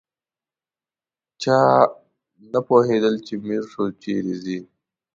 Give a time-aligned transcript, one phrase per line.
[1.41, 1.57] چا
[2.51, 4.59] نه پوهېدل چې میرشو چیرې ځي.